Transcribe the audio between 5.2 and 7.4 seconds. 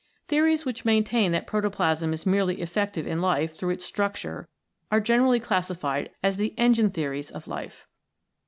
classified as the Engine Theories